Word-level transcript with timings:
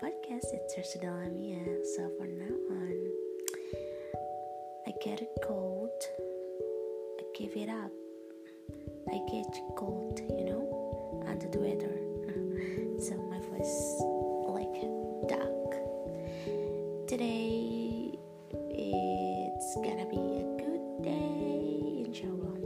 podcast. 0.00 0.46
It's 0.52 0.74
Rashida 0.76 1.10
Lamia. 1.10 1.84
So 1.94 2.08
for 2.16 2.26
now 2.26 2.56
on, 2.70 2.96
I 4.86 4.92
get 5.02 5.20
a 5.20 5.28
cold. 5.44 5.90
I 7.18 7.24
give 7.34 7.56
it 7.56 7.68
up. 7.68 7.90
I 9.10 9.20
get 9.30 9.52
cold, 9.76 10.20
you 10.30 10.44
know, 10.44 11.24
under 11.26 11.48
the 11.48 11.58
weather. 11.58 11.96
so 13.00 13.16
my 13.28 13.40
voice 13.50 14.00
like 14.48 14.80
dark. 15.28 15.72
Today 17.08 18.16
it's 18.70 19.74
gonna 19.76 20.06
be 20.06 20.40
a 20.40 20.46
good 20.56 21.02
day, 21.02 22.06
insyaallah. 22.08 22.56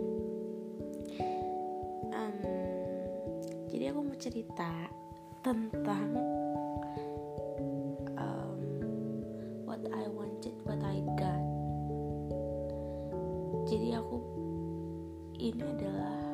Um, 2.15 2.39
jadi 3.73 3.91
aku 3.91 4.01
mau 4.05 4.17
cerita 4.21 4.71
tentang 5.43 6.37
what 9.77 9.93
I 9.93 10.09
wanted, 10.09 10.57
what 10.65 10.81
I 10.81 11.05
got. 11.21 11.45
Jadi 13.69 13.93
aku 13.93 14.17
ini 15.37 15.61
adalah 15.61 16.26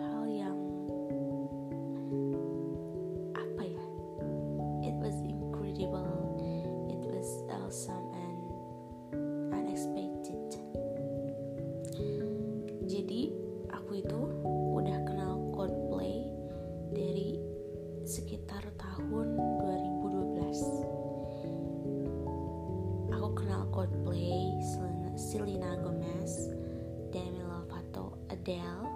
Adele 28.42 28.90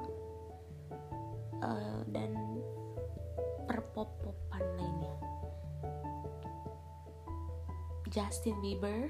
eh, 1.63 2.01
dan 2.11 2.35
perpop-popan 3.71 4.65
lainnya. 4.75 5.15
Justin 8.11 8.59
Bieber. 8.59 9.07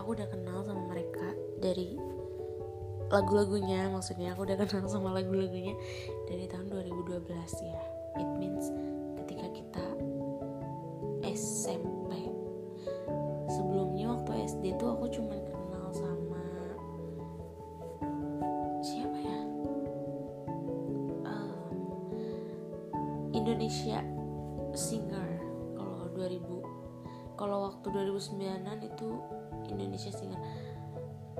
Aku 0.00 0.16
udah 0.16 0.32
kenal 0.32 0.64
sama 0.64 0.80
mereka 0.88 1.36
dari 1.60 2.00
lagu-lagunya 3.12 3.92
maksudnya 3.92 4.32
aku 4.32 4.48
udah 4.48 4.56
kenal 4.64 4.88
sama 4.88 5.12
lagu-lagunya 5.12 5.76
dari 6.24 6.48
tahun 6.48 6.72
2012 6.72 7.28
ya. 7.68 7.80
It 8.16 8.30
means 8.40 8.72
kalau 27.40 27.72
waktu 27.72 27.88
2009an 27.88 28.84
itu 28.84 29.08
Indonesia 29.72 30.12
singer 30.12 30.36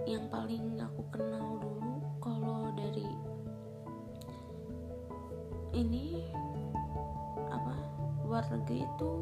yang 0.09 0.33
paling 0.33 0.81
aku 0.81 1.05
kenal 1.13 1.61
dulu 1.61 2.01
kalau 2.25 2.73
dari 2.73 3.05
ini 5.77 6.25
apa 7.53 7.77
luar 8.25 8.49
negeri 8.49 8.89
itu 8.89 9.13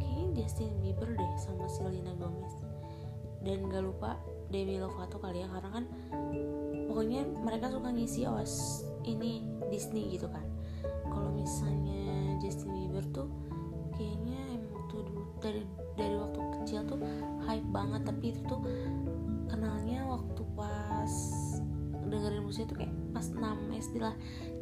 kayaknya 0.00 0.26
Justin 0.40 0.72
Bieber 0.80 1.12
deh 1.12 1.32
sama 1.36 1.68
Selena 1.68 2.16
Gomez. 2.16 2.56
Dan 3.42 3.68
gak 3.68 3.84
lupa 3.84 4.16
Demi 4.48 4.78
Lovato 4.78 5.18
kali 5.18 5.42
ya 5.42 5.48
karena 5.50 5.70
kan 5.76 5.84
pokoknya 6.88 7.26
mereka 7.42 7.68
suka 7.68 7.90
ngisi 7.90 8.24
os 8.24 8.86
ini 9.04 9.44
Disney 9.68 10.14
gitu 10.14 10.30
kan. 10.30 10.46
Kalau 11.10 11.28
misalnya 11.34 12.01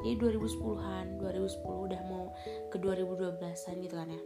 jadi 0.00 0.16
2010-an 0.16 1.20
2010 1.20 1.60
udah 1.64 2.00
mau 2.08 2.32
ke 2.72 2.80
2012-an 2.80 3.76
gitu 3.84 3.96
kan 3.96 4.08
ya. 4.08 4.22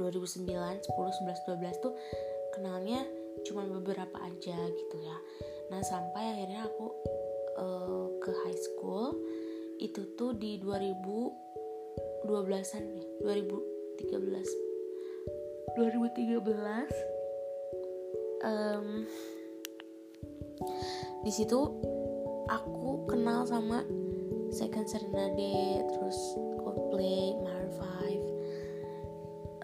2009, 0.00 0.48
10, 0.48 0.88
11, 0.88 0.88
12 0.88 1.84
tuh 1.84 1.92
kenalnya 2.56 3.04
cuma 3.44 3.68
beberapa 3.68 4.16
aja 4.24 4.56
gitu 4.56 4.96
ya. 5.00 5.16
Nah 5.68 5.84
sampai 5.84 6.32
akhirnya 6.32 6.64
aku 6.64 6.86
uh, 7.60 8.08
ke 8.20 8.30
high 8.44 8.56
school 8.56 9.16
itu 9.82 10.04
tuh 10.16 10.32
di 10.36 10.58
2012-an 10.62 12.84
nih 12.92 13.06
2013 13.20 14.72
2013 15.76 16.44
um, 18.44 19.06
di 21.22 21.30
situ 21.32 21.60
aku 22.52 23.08
kenal 23.08 23.48
sama 23.48 23.80
Second 24.52 24.84
Serenade 24.84 25.80
terus 25.88 26.18
Coldplay, 26.60 27.32
Maroon 27.40 27.72
5 27.72 28.32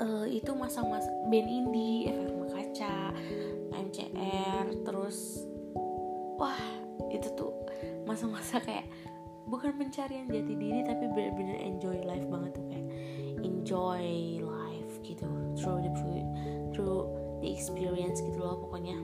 uh, 0.01 0.27
itu 0.27 0.51
masa-masa 0.57 1.13
band 1.29 1.49
indie, 1.49 2.09
efek 2.09 2.33
rumah 2.33 2.49
kaca, 2.49 3.13
MCR 3.77 4.65
terus 4.89 5.45
wah 6.41 6.57
itu 7.13 7.29
tuh 7.37 7.53
masa-masa 8.09 8.63
kayak 8.65 8.89
bukan 9.49 9.77
pencarian 9.77 10.29
jati 10.29 10.57
diri 10.57 10.81
tapi 10.85 11.09
bener-bener 11.13 11.61
enjoy 11.61 12.01
life 12.09 12.25
banget 12.33 12.57
tuh 12.57 12.65
kayak 12.73 12.89
enjoy 13.45 14.05
life 14.41 14.95
gitu 15.05 15.29
through 15.61 15.85
the 15.85 15.93
through 16.73 17.05
the 17.45 17.49
experience 17.53 18.25
gitu 18.25 18.41
loh 18.41 18.57
pokoknya. 18.65 18.97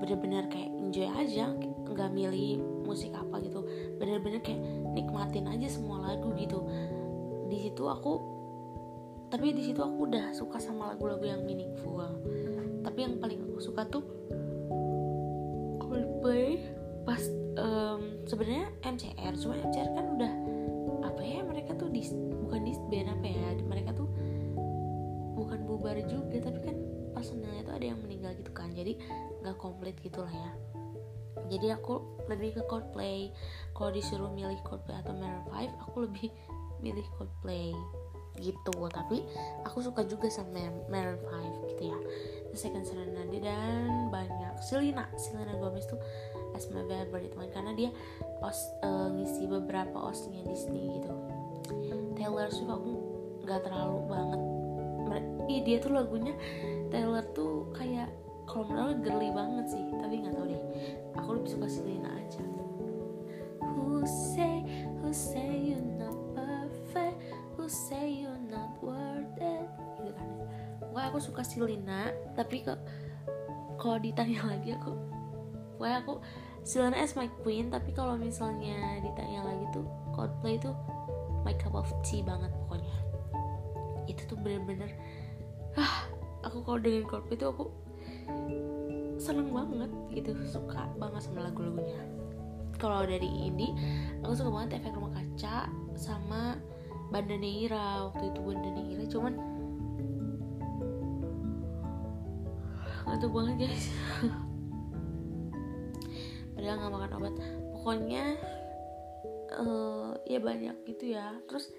Bener-bener 0.00 0.50
kayak 0.50 0.72
enjoy 0.74 1.08
aja 1.16 1.54
nggak 1.92 2.10
milih 2.10 2.62
musik 2.84 3.12
apa 3.12 3.40
gitu. 3.44 3.64
Bener-bener 4.00 4.40
kayak 4.40 4.60
nikmatin 4.96 5.50
aja 5.50 5.68
semua 5.68 6.00
lagu 6.00 6.32
gitu. 6.38 6.64
Di 7.52 7.68
situ 7.68 7.84
aku 7.84 8.34
tapi 9.34 9.50
di 9.50 9.66
situ 9.66 9.82
aku 9.82 10.06
udah 10.06 10.30
suka 10.30 10.62
sama 10.62 10.94
lagu-lagu 10.94 11.26
yang 11.26 11.42
meaningful. 11.42 12.06
Tapi 12.86 12.98
yang 13.02 13.18
paling 13.18 13.40
aku 13.50 13.58
suka 13.58 13.82
tuh 13.88 14.04
Coldplay 15.82 16.62
pas 17.02 17.20
um, 17.58 18.22
sebenarnya 18.24 18.70
MCR 18.86 19.34
cuma 19.36 19.58
MCR 19.58 19.90
kan 19.92 20.06
udah 20.16 20.32
apa 21.04 21.20
ya 21.20 21.44
mereka 21.44 21.76
tuh 21.76 21.90
dis, 21.92 22.14
bukan 22.14 22.64
disband 22.64 23.12
apa 23.12 23.26
ya 23.26 23.48
mereka 23.60 23.92
tuh 23.92 24.08
bukan 25.34 25.66
bubar 25.66 25.98
juga 26.06 26.40
tapi 26.40 26.62
kan 26.64 26.76
personalnya 27.12 27.66
tuh 27.66 27.74
ada 27.74 27.86
yang 27.90 27.98
meninggal 28.00 28.32
gitu 28.38 28.54
kan. 28.54 28.70
Jadi 28.70 28.96
nggak 29.42 29.56
komplit 29.58 29.98
gitu 29.98 30.22
lah 30.22 30.32
ya 30.32 30.52
jadi 31.48 31.76
aku 31.76 32.24
lebih 32.30 32.56
ke 32.56 32.62
Coldplay. 32.66 33.30
Kalau 33.76 33.90
disuruh 33.92 34.30
milih 34.32 34.58
Coldplay 34.64 34.96
atau 35.02 35.12
Maroon 35.12 35.44
5 35.50 35.84
aku 35.84 35.96
lebih 36.08 36.28
milih 36.84 37.06
Coldplay. 37.18 37.74
Gitu. 38.34 38.74
Tapi 38.90 39.22
aku 39.62 39.78
suka 39.84 40.02
juga 40.06 40.26
sama 40.32 40.70
Maroon 40.90 41.20
5 41.20 41.70
gitu 41.74 41.82
ya. 41.92 41.98
The 42.50 42.58
Second 42.58 42.86
Serenade 42.86 43.38
dan 43.42 44.10
banyak. 44.10 44.58
Selena 44.62 45.10
Selena 45.18 45.54
Gomez 45.58 45.86
tuh 45.86 45.98
as 46.54 46.66
my 46.70 46.82
favorite 46.86 47.34
one. 47.34 47.50
Karena 47.50 47.74
dia 47.74 47.90
os, 48.42 48.58
uh, 48.86 49.10
ngisi 49.10 49.46
beberapa 49.50 49.98
osnya 49.98 50.42
Disney 50.46 50.98
gitu. 50.98 51.12
Taylor 52.14 52.48
Swift 52.48 52.70
aku 52.70 52.92
nggak 53.44 53.60
terlalu 53.66 54.00
banget. 54.08 54.40
Ih, 55.44 55.60
dia 55.60 55.76
tuh 55.76 55.92
lagunya 55.92 56.32
Taylor 56.88 57.20
tuh 57.36 57.68
kayak 57.76 58.08
kalau 58.48 58.64
menurut 58.64 58.98
girly 59.04 59.30
banget 59.34 59.66
sih. 59.68 59.84
Tapi 59.98 60.14
nggak 60.24 60.34
tahu 60.34 60.46
deh 60.48 60.62
aku 71.14 71.22
suka 71.22 71.46
Selena 71.46 72.10
tapi 72.34 72.66
kok 72.66 72.82
kalau 73.78 74.02
ditanya 74.02 74.42
lagi 74.50 74.74
aku 74.74 74.98
pokoknya 75.78 76.02
aku 76.02 76.14
Selena 76.66 76.98
as 76.98 77.14
my 77.14 77.30
queen 77.46 77.70
tapi 77.70 77.94
kalau 77.94 78.18
misalnya 78.18 78.98
ditanya 78.98 79.46
lagi 79.46 79.62
tuh 79.70 79.86
Coldplay 80.10 80.58
tuh 80.58 80.74
my 81.44 81.52
cup 81.60 81.76
of 81.76 81.86
tea 82.00 82.24
banget 82.24 82.48
pokoknya. 82.64 82.96
Itu 84.08 84.24
tuh 84.24 84.40
bener-bener 84.40 84.88
ah 85.76 86.08
aku 86.40 86.64
kalau 86.64 86.80
dengerin 86.80 87.04
Coldplay 87.04 87.36
tuh 87.36 87.52
aku 87.52 87.64
seneng 89.20 89.52
banget 89.52 89.92
gitu 90.16 90.32
suka 90.48 90.88
banget 90.96 91.20
sama 91.20 91.44
lagu-lagunya. 91.52 92.00
Kalau 92.80 93.04
dari 93.04 93.28
indie 93.28 93.76
aku 94.24 94.32
suka 94.32 94.50
banget 94.50 94.80
efek 94.80 94.96
rumah 94.96 95.12
kaca 95.12 95.68
sama 96.00 96.56
Banda 97.12 97.36
Neira 97.36 98.08
waktu 98.08 98.32
itu 98.32 98.40
Banda 98.40 98.72
Neira 98.72 99.04
cuman 99.12 99.36
ngantuk 103.14 103.30
banget 103.30 103.70
guys. 103.70 103.86
Padahal 106.50 106.76
nggak 106.82 106.92
makan 106.98 107.12
obat. 107.14 107.34
Pokoknya 107.70 108.24
uh, 109.54 110.18
ya 110.26 110.42
banyak 110.42 110.74
gitu 110.82 111.14
ya. 111.14 111.30
Terus 111.46 111.70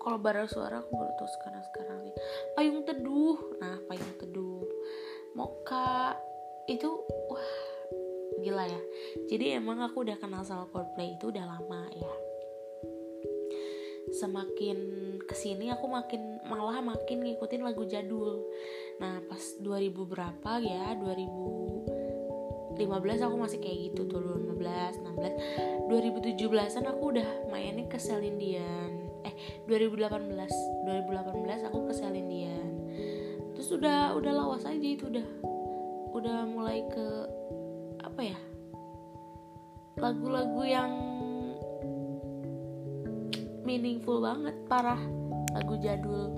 kalau 0.00 0.16
bara 0.16 0.48
suara 0.48 0.80
aku 0.80 0.96
baru 0.96 1.12
tahu 1.20 1.28
sekarang 1.28 1.60
sekarang 1.68 1.98
nih. 2.08 2.16
Payung 2.56 2.88
teduh. 2.88 3.36
Nah 3.60 3.84
payung 3.84 4.16
teduh. 4.16 4.64
Moka 5.36 6.16
itu 6.64 6.88
wah 7.28 7.52
gila 8.40 8.64
ya. 8.64 8.80
Jadi 9.28 9.60
emang 9.60 9.84
aku 9.84 10.08
udah 10.08 10.16
kenal 10.16 10.40
sama 10.40 10.72
Coldplay 10.72 11.20
itu 11.20 11.28
udah 11.28 11.52
lama 11.52 11.84
ya 11.92 12.12
semakin 14.12 14.76
ke 15.24 15.32
sini 15.32 15.72
aku 15.72 15.88
makin 15.88 16.36
malah 16.46 16.84
makin 16.84 17.24
ngikutin 17.24 17.64
lagu 17.64 17.88
jadul. 17.88 18.44
Nah 19.00 19.24
pas 19.26 19.40
2000 19.60 20.04
berapa 20.04 20.60
ya 20.60 20.92
2015 21.00 23.24
aku 23.24 23.36
masih 23.36 23.60
kayak 23.60 23.78
gitu 23.92 24.08
tuh 24.08 24.20
15 24.20 25.04
16 25.04 25.88
2017an 25.88 26.84
aku 26.88 27.12
udah 27.16 27.28
mainnya 27.52 27.84
ke 27.88 27.98
Celine 28.00 28.38
Dion 28.40 28.92
eh 29.28 29.34
2018 29.68 30.88
2018 30.88 31.68
aku 31.68 31.78
ke 31.88 31.92
Celine 31.94 32.28
Dion 32.28 32.72
terus 33.52 33.68
udah 33.76 34.16
udah 34.16 34.32
lawas 34.32 34.64
aja 34.64 34.88
itu 34.88 35.04
udah 35.12 35.26
udah 36.16 36.48
mulai 36.48 36.80
ke 36.88 37.06
apa 38.02 38.22
ya 38.24 38.38
lagu-lagu 40.00 40.64
yang 40.64 41.11
meaningful 43.62 44.22
banget 44.22 44.54
parah. 44.66 44.98
Lagu 45.54 45.78
jadul. 45.78 46.34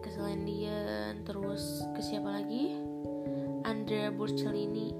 Ke 0.00 0.08
Celine 0.08 0.44
Dion 0.48 1.14
terus 1.28 1.84
ke 1.92 2.00
siapa 2.00 2.40
lagi? 2.40 2.76
Andrea 3.68 4.08
Bocelini 4.08 4.96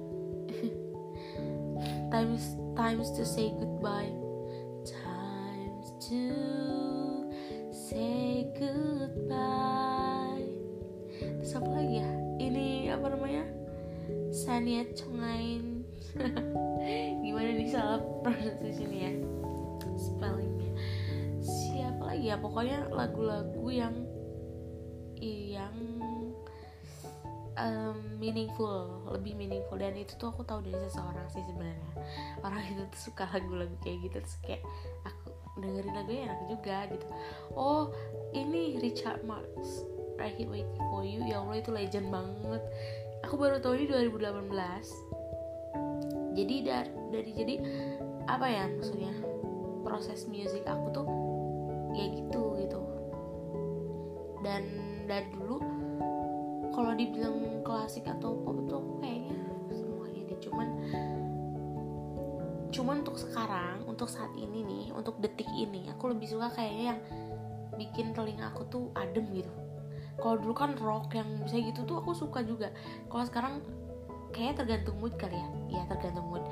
times 2.13 2.55
times 2.77 3.09
to 3.17 3.25
say 3.25 3.49
goodbye. 3.57 4.13
To 6.11 6.27
say 7.71 8.49
goodbye. 8.57 10.49
Terus 11.17 11.53
apa 11.55 11.69
lagi 11.71 12.03
ya? 12.03 12.11
Ini 12.41 12.91
apa 12.93 13.15
namanya? 13.15 13.45
Sania 14.33 14.83
Chongain. 14.97 15.87
Gimana 17.23 17.49
nih 17.55 17.69
salah 17.71 18.01
pronunciation 18.25 18.91
ya 18.91 19.13
spellingnya. 20.01 20.73
Siapa 21.41 22.01
lagi 22.01 22.33
ya? 22.33 22.37
Pokoknya 22.41 22.89
lagu-lagu 22.89 23.65
yang 23.69 23.95
yang 25.21 25.75
um, 27.61 27.97
meaningful 28.17 29.05
lebih 29.13 29.37
meaningful. 29.37 29.77
Dan 29.77 29.93
itu 29.93 30.17
tuh 30.17 30.33
aku 30.33 30.41
tahu 30.41 30.65
dari 30.65 30.77
seseorang 30.89 31.27
sih 31.29 31.45
sebenarnya. 31.45 31.93
Orang 32.41 32.65
itu 32.65 32.83
tuh 32.89 33.01
suka 33.13 33.29
lagu-lagu 33.29 33.75
kayak 33.85 34.09
gitu 34.09 34.17
terus 34.17 34.37
kayak 34.41 34.63
aku 35.05 35.29
dengerin 35.61 35.93
lagunya 35.93 36.21
enak 36.31 36.41
juga 36.49 36.77
gitu. 36.89 37.07
Oh 37.53 37.93
ini 38.33 38.81
Richard 38.81 39.21
Marx 39.21 39.85
I 40.17 40.33
Hate 40.33 40.49
Waiting 40.49 40.81
For 40.89 41.05
You. 41.05 41.21
Ya 41.29 41.41
Allah 41.41 41.61
itu 41.61 41.69
legend 41.69 42.09
banget. 42.09 42.63
Aku 43.29 43.37
baru 43.37 43.61
tahu 43.61 43.77
ini 43.77 43.85
2018 43.85 45.21
jadi 46.35 46.55
dari, 46.63 46.91
dari 47.11 47.31
jadi 47.35 47.55
apa 48.29 48.47
ya 48.47 48.65
maksudnya 48.71 49.11
proses 49.81 50.25
musik 50.29 50.63
aku 50.65 50.85
tuh 50.93 51.07
ya 51.97 52.05
gitu 52.09 52.55
gitu. 52.61 52.81
Dan 54.41 54.63
dari 55.05 55.27
dulu 55.33 55.61
kalau 56.71 56.95
dibilang 56.95 57.61
klasik 57.67 58.07
atau 58.07 58.39
pop 58.41 58.57
tuh 58.65 58.79
aku 58.79 58.93
kayaknya 59.03 59.37
semuanya 59.69 60.21
deh. 60.31 60.39
Cuman 60.39 60.67
cuman 62.71 62.95
untuk 63.03 63.19
sekarang 63.19 63.83
untuk 63.83 64.07
saat 64.07 64.31
ini 64.39 64.63
nih 64.63 64.85
untuk 64.95 65.19
detik 65.19 65.47
ini 65.51 65.91
aku 65.91 66.15
lebih 66.15 66.31
suka 66.31 66.47
kayaknya 66.55 66.95
yang 66.95 66.99
bikin 67.75 68.15
telinga 68.15 68.55
aku 68.55 68.63
tuh 68.71 68.87
adem 68.95 69.27
gitu. 69.35 69.51
Kalau 70.21 70.37
dulu 70.39 70.53
kan 70.53 70.77
rock 70.79 71.11
yang 71.17 71.27
bisa 71.43 71.59
gitu 71.59 71.83
tuh 71.83 71.99
aku 71.99 72.15
suka 72.15 72.45
juga. 72.45 72.69
Kalau 73.09 73.25
sekarang 73.25 73.53
kayaknya 74.31 74.63
tergantung 74.63 74.97
mood 75.01 75.13
kali 75.19 75.35
ya. 75.35 75.49
Iya 75.71 75.83
tergantung 75.91 76.27
mood. 76.29 76.43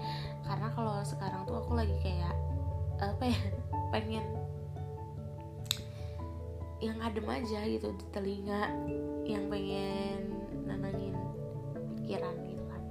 Karena 0.43 0.67
kalau 0.73 0.99
sekarang 1.05 1.47
tuh 1.47 1.59
aku 1.59 1.77
lagi 1.77 1.95
kayak 2.03 2.33
apa 2.99 3.23
ya 3.31 3.41
pengen 3.95 4.25
yang 6.79 6.95
adem 7.03 7.27
aja 7.27 7.59
gitu 7.67 7.91
di 7.91 8.05
telinga 8.15 8.71
yang 9.27 9.51
pengen 9.51 10.31
nenangin 10.63 11.15
pikiran 11.99 12.35
gitu 12.47 12.63
kan. 12.71 12.81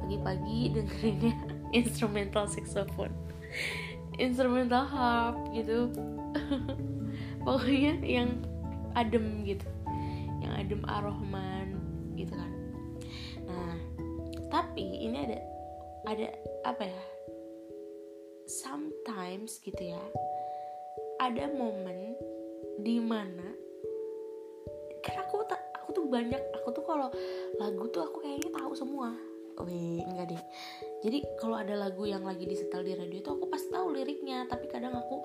Pagi-pagi 0.00 0.60
dengerinnya 0.76 1.34
instrumental 1.76 2.48
saxophone 2.48 3.12
instrumental 4.20 4.84
harp 4.84 5.36
gitu. 5.56 5.92
Pokoknya 7.44 8.00
yang 8.04 8.44
adem 8.92 9.44
gitu 9.48 9.64
yang 10.40 10.52
adem 10.56 10.82
arohman 10.88 11.76
gitu 12.16 12.32
kan. 12.36 12.52
Nah 13.48 13.76
tapi 14.48 14.82
ini 14.82 15.16
ada 15.28 15.38
ada 16.08 16.26
apa 16.64 16.88
ya 16.88 17.02
sometimes 18.70 19.58
gitu 19.66 19.90
ya 19.90 20.02
ada 21.18 21.50
momen 21.50 22.14
di 22.78 23.02
mana 23.02 23.50
karena 25.02 25.26
aku 25.26 25.42
aku 25.74 25.88
tuh 25.90 26.06
banyak 26.06 26.38
aku 26.62 26.70
tuh 26.70 26.84
kalau 26.86 27.10
lagu 27.58 27.90
tuh 27.90 28.06
aku 28.06 28.22
kayaknya 28.22 28.54
tahu 28.54 28.72
semua 28.78 29.10
Wih, 29.60 30.00
enggak 30.08 30.32
deh. 30.32 30.42
Jadi 31.04 31.20
kalau 31.36 31.52
ada 31.52 31.76
lagu 31.76 32.08
yang 32.08 32.24
lagi 32.24 32.48
disetel 32.48 32.80
di 32.80 32.96
radio 32.96 33.20
itu 33.20 33.28
aku 33.28 33.44
pasti 33.52 33.68
tahu 33.68 33.92
liriknya, 33.92 34.48
tapi 34.48 34.72
kadang 34.72 34.96
aku 34.96 35.20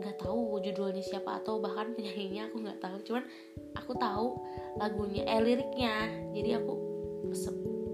nggak 0.00 0.24
tahu 0.24 0.56
judulnya 0.64 1.04
siapa 1.04 1.44
atau 1.44 1.60
bahkan 1.60 1.92
penyanyinya 1.92 2.48
aku 2.48 2.64
nggak 2.64 2.80
tahu. 2.80 2.96
Cuman 3.04 3.28
aku 3.76 3.92
tahu 4.00 4.40
lagunya, 4.80 5.20
eh 5.28 5.44
liriknya. 5.44 6.08
Jadi 6.32 6.50
aku 6.56 6.72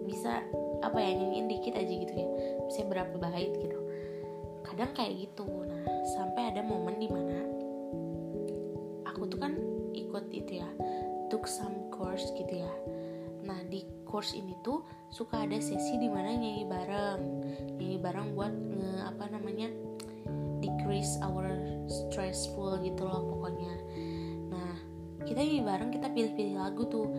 bisa 0.07 0.47
apa 0.79 0.99
ya 1.03 1.11
nyanyiin 1.11 1.51
dikit 1.51 1.75
aja 1.75 1.91
gitu 1.91 2.13
ya. 2.23 2.29
Bisa 2.71 2.87
berapa 2.87 3.15
bait 3.19 3.51
gitu. 3.59 3.84
Kadang 4.75 4.91
kayak 4.91 5.15
gitu. 5.23 5.47
Nah, 5.47 5.87
sampai 6.19 6.51
ada 6.51 6.67
momen 6.67 6.99
di 6.99 7.07
mana 7.07 7.39
aku 9.07 9.31
tuh 9.31 9.39
kan 9.39 9.55
ikut 9.95 10.27
itu 10.35 10.59
ya, 10.59 10.69
took 11.31 11.47
some 11.47 11.87
course 11.95 12.27
gitu 12.35 12.67
ya. 12.67 12.75
Nah 13.47 13.63
di 13.71 13.87
course 14.15 14.35
ini 14.35 14.55
tuh 14.63 14.83
suka 15.11 15.43
ada 15.43 15.59
sesi 15.59 15.99
di 15.99 16.07
mana 16.07 16.31
nyanyi 16.31 16.67
bareng 16.71 17.23
nyanyi 17.83 17.99
bareng 17.99 18.35
buat 18.39 18.55
nge 18.55 18.93
apa 19.11 19.25
namanya 19.31 19.71
decrease 20.63 21.19
our 21.19 21.51
stressful 21.91 22.79
gitu 22.79 23.03
loh 23.03 23.27
pokoknya 23.35 23.75
nah 24.55 24.75
kita 25.27 25.43
nyanyi 25.43 25.63
bareng 25.67 25.91
kita 25.91 26.07
pilih-pilih 26.15 26.63
lagu 26.63 26.87
tuh 26.87 27.11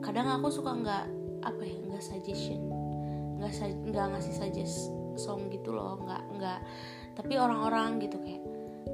kadang 0.00 0.24
aku 0.32 0.48
suka 0.48 0.72
nggak 0.72 1.04
apa 1.44 1.62
ya 1.68 1.76
nggak 1.84 2.00
suggestion 2.00 2.64
nggak 3.36 3.52
nggak 3.92 4.06
ngasih 4.16 4.32
suggest 4.32 4.88
song 5.18 5.52
gitu 5.52 5.74
loh 5.74 6.00
nggak 6.02 6.22
nggak. 6.38 6.60
Tapi 7.12 7.32
orang-orang 7.36 8.00
gitu 8.00 8.16
kayak 8.20 8.42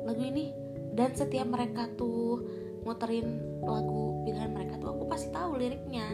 lagu 0.05 0.23
ini 0.23 0.51
dan 0.95 1.15
setiap 1.15 1.47
mereka 1.47 1.87
tuh 1.95 2.43
muterin 2.83 3.39
lagu 3.63 4.23
pilihan 4.27 4.51
mereka 4.51 4.81
tuh 4.81 4.95
aku 4.95 5.05
pasti 5.07 5.29
tahu 5.31 5.59
liriknya. 5.59 6.07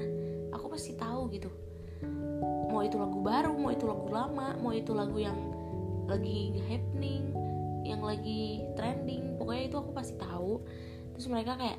Aku 0.52 0.70
pasti 0.70 0.94
tahu 0.94 1.30
gitu. 1.32 1.50
Mau 2.70 2.82
itu 2.82 2.98
lagu 2.98 3.18
baru 3.22 3.54
mau 3.54 3.70
itu 3.70 3.86
lagu 3.86 4.06
lama 4.10 4.58
mau 4.58 4.74
itu 4.74 4.90
lagu 4.92 5.16
yang 5.16 5.38
lagi 6.04 6.52
happening 6.68 7.32
yang 7.84 8.00
lagi 8.04 8.64
trending 8.76 9.36
pokoknya 9.40 9.64
itu 9.72 9.76
aku 9.80 9.90
pasti 9.94 10.14
tahu. 10.20 10.60
Terus 11.16 11.26
mereka 11.30 11.56
kayak 11.56 11.78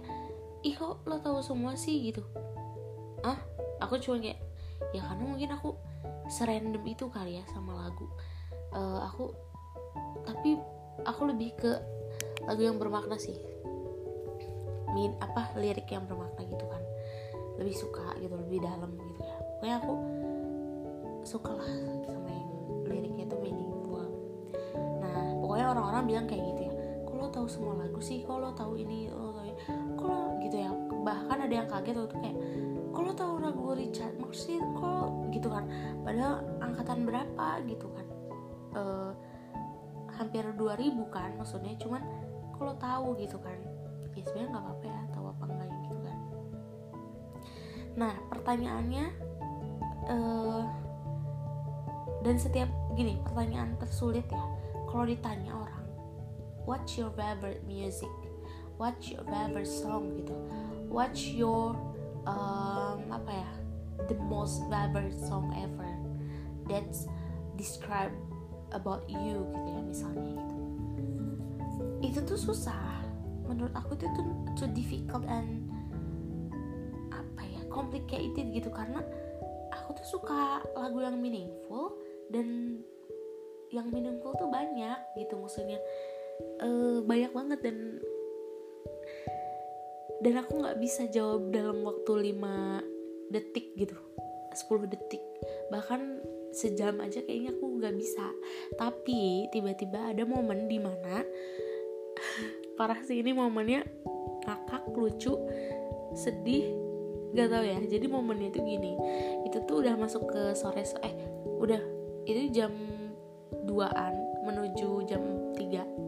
ih 0.65 0.73
kok 0.73 1.05
lo 1.05 1.21
tahu 1.21 1.43
semua 1.45 1.77
sih? 1.77 2.09
Gitu. 2.09 2.23
Ah 3.21 3.37
aku 3.83 3.99
cuma 4.01 4.17
kayak 4.17 4.39
ya 4.91 5.01
karena 5.03 5.23
mungkin 5.23 5.49
aku 5.55 5.75
serandom 6.27 6.83
itu 6.85 7.07
kali 7.09 7.41
ya 7.41 7.45
sama 7.53 7.85
lagu. 7.85 8.07
Uh, 8.75 8.99
aku 9.05 9.31
tapi 10.25 10.59
aku 11.05 11.21
lebih 11.29 11.53
ke 11.55 11.71
lagu 12.45 12.61
yang 12.61 12.77
bermakna 12.81 13.17
sih. 13.19 13.35
Min 14.95 15.11
apa 15.19 15.53
lirik 15.59 15.89
yang 15.91 16.07
bermakna 16.07 16.43
gitu 16.47 16.65
kan. 16.65 16.83
Lebih 17.61 17.75
suka 17.75 18.15
gitu 18.19 18.35
lebih 18.35 18.63
dalam 18.63 18.95
gitu 18.95 19.21
ya. 19.21 19.35
Pokoknya 19.57 19.75
aku 19.83 19.93
suka 21.25 21.51
lah 21.57 21.71
sama 22.05 22.29
yang 22.29 22.49
liriknya 22.85 23.25
itu 23.25 23.37
meaningful 23.41 24.05
nah 25.01 25.33
pokoknya 25.41 25.73
orang-orang 25.73 26.03
bilang 26.05 26.25
kayak 26.29 26.43
gitu 26.53 26.61
ya. 26.69 26.73
Kalau 27.09 27.25
tahu 27.31 27.47
semua 27.49 27.73
lagu 27.81 27.97
sih? 28.03 28.21
Kalau 28.27 28.53
tahu 28.53 28.77
ini? 28.77 29.09
Lo 29.09 29.33
kalau 29.97 30.37
gitu 30.43 30.57
ya. 30.61 30.69
Bahkan 31.01 31.37
ada 31.49 31.53
yang 31.53 31.67
kaget 31.69 31.95
waktu 31.97 32.17
kayak 32.21 32.37
kalau 32.95 33.11
tahu 33.11 33.33
lagu 33.43 33.75
Richard 33.75 34.15
sih? 34.31 34.57
Kalau 34.57 35.27
gitu 35.29 35.51
kan. 35.51 35.67
Padahal 36.01 36.41
angkatan 36.63 37.03
berapa 37.03 37.59
gitu 37.67 37.91
kan. 37.91 38.07
Uh, 38.75 39.11
hampir 40.15 40.47
2000 40.55 40.95
kan 41.11 41.35
maksudnya. 41.35 41.75
Cuman 41.75 42.01
kalau 42.55 42.73
tahu 42.79 43.19
gitu 43.19 43.35
kan. 43.43 43.59
Ya 44.15 44.23
sebenarnya 44.23 44.49
nggak 44.55 44.63
apa-apa 44.63 44.85
ya 44.87 44.99
tahu 45.11 45.25
apa 45.27 45.43
enggak 45.51 45.69
gitu 45.83 45.97
kan. 45.99 46.17
Nah 47.99 48.13
pertanyaannya 48.31 49.05
uh, 50.07 50.63
dan 52.23 52.35
setiap 52.39 52.71
gini 52.95 53.19
pertanyaan 53.27 53.75
tersulit 53.75 54.23
ya. 54.31 54.45
Kalau 54.87 55.03
ditanya 55.03 55.51
orang 55.51 55.83
what's 56.63 56.95
your 56.95 57.11
favorite 57.13 57.67
music? 57.67 58.11
What's 58.75 59.07
your 59.07 59.23
favorite 59.27 59.67
song? 59.71 60.19
gitu. 60.19 60.35
What's 60.91 61.23
your 61.31 61.94
um, 62.25 62.99
apa 63.09 63.31
ya? 63.31 63.49
The 64.05 64.17
most 64.27 64.61
favorite 64.67 65.15
song 65.15 65.55
ever 65.55 65.89
that's 66.67 67.07
describe 67.55 68.11
about 68.75 69.07
you 69.07 69.45
gitu 69.55 69.69
ya 69.71 69.81
misalnya 69.85 70.25
gitu. 70.35 70.55
Itu 72.03 72.19
tuh 72.25 72.37
susah. 72.37 73.01
Menurut 73.45 73.71
aku 73.77 73.95
itu 73.95 74.09
tuh 74.13 74.25
too 74.57 74.69
difficult 74.73 75.23
and 75.29 75.69
apa 77.13 77.41
ya? 77.45 77.61
Complicated 77.71 78.51
gitu 78.51 78.69
karena 78.73 79.01
aku 79.71 79.95
tuh 80.01 80.19
suka 80.19 80.65
lagu 80.75 81.01
yang 81.01 81.17
meaningful 81.21 81.95
dan 82.33 82.79
yang 83.69 83.87
meaningful 83.89 84.35
tuh 84.35 84.49
banyak 84.49 84.97
gitu. 85.15 85.37
Maksudnya 85.39 85.79
uh, 86.61 86.99
banyak 87.05 87.31
banget 87.31 87.59
dan 87.63 87.77
dan 90.23 90.33
aku 90.39 90.63
nggak 90.63 90.77
bisa 90.79 91.07
jawab 91.11 91.51
dalam 91.51 91.83
waktu 91.83 92.35
5 92.35 93.33
detik 93.33 93.75
gitu. 93.75 93.97
10 94.55 94.87
detik. 94.87 95.23
Bahkan 95.71 96.01
sejam 96.55 97.03
aja 97.03 97.19
kayaknya 97.19 97.51
aku 97.51 97.65
nggak 97.79 97.95
bisa. 97.99 98.25
Tapi 98.79 99.51
tiba-tiba 99.51 100.15
ada 100.15 100.23
momen 100.23 100.71
di 100.71 100.79
mana 100.79 101.19
parah 102.79 102.99
sih 103.03 103.19
ini 103.19 103.35
momennya 103.35 103.83
kakak 104.45 104.87
lucu 104.95 105.35
sedih 106.15 106.71
gak 107.35 107.51
tau 107.51 107.65
ya. 107.67 107.79
Jadi 107.83 108.07
momennya 108.07 108.55
itu 108.55 108.59
gini. 108.63 108.95
Itu 109.43 109.67
tuh 109.67 109.83
udah 109.83 109.99
masuk 109.99 110.31
ke 110.31 110.41
sore 110.55 110.87
eh 111.03 111.15
udah 111.59 111.81
itu 112.25 112.55
jam 112.55 112.71
2an 113.67 114.13
menuju 114.47 114.89
jam 115.09 115.21
3 115.57 116.04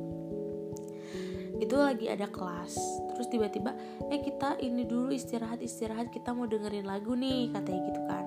itu 1.67 1.75
lagi 1.75 2.07
ada 2.07 2.31
kelas. 2.31 2.79
Terus 3.13 3.27
tiba-tiba 3.27 3.75
eh 4.07 4.23
kita 4.23 4.55
ini 4.63 4.87
dulu 4.87 5.11
istirahat 5.11 5.59
istirahat 5.59 6.09
kita 6.15 6.31
mau 6.31 6.47
dengerin 6.47 6.87
lagu 6.87 7.11
nih 7.13 7.51
katanya 7.51 7.81
gitu 7.91 8.01
kan. 8.07 8.25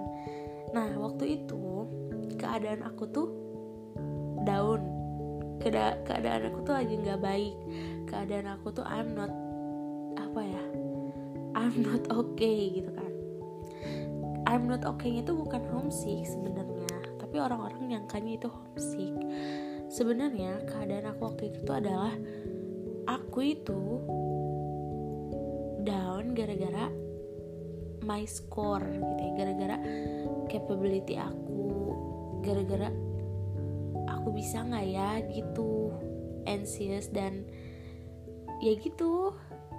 Nah 0.77 0.93
waktu 1.01 1.41
itu 1.41 1.89
keadaan 2.37 2.85
aku 2.85 3.05
tuh 3.09 3.29
Keda 5.61 6.01
keadaan 6.09 6.49
aku 6.49 6.65
tuh 6.65 6.73
lagi 6.73 6.97
nggak 6.97 7.21
baik. 7.21 7.53
Keadaan 8.09 8.49
aku 8.57 8.73
tuh 8.73 8.85
I'm 8.89 9.13
not 9.13 9.29
apa 10.17 10.41
ya? 10.41 10.65
I'm 11.53 11.85
not 11.85 12.09
okay 12.09 12.81
gitu 12.81 12.89
kan. 12.97 13.13
I'm 14.49 14.65
not 14.65 14.89
okay 14.89 15.21
itu 15.21 15.37
bukan 15.37 15.61
homesick 15.69 16.25
sebenarnya 16.25 17.21
tapi 17.21 17.37
orang-orang 17.45 17.93
nyangkanya 17.93 18.41
itu 18.41 18.49
homesick. 18.49 19.13
Sebenarnya 19.93 20.65
keadaan 20.65 21.13
aku 21.13 21.29
waktu 21.29 21.53
itu 21.53 21.61
tuh 21.69 21.77
adalah 21.77 22.17
aku 23.11 23.59
itu 23.59 23.81
down 25.83 26.31
gara-gara 26.39 26.87
my 28.07 28.23
score 28.23 28.87
gitu 28.87 29.21
ya 29.21 29.33
gara-gara 29.35 29.77
capability 30.47 31.19
aku 31.19 31.91
gara-gara 32.47 32.89
aku 34.07 34.29
bisa 34.31 34.63
nggak 34.63 34.87
ya 34.87 35.11
gitu 35.27 35.91
anxious 36.47 37.11
dan 37.11 37.45
ya 38.61 38.77
gitu 38.77 39.33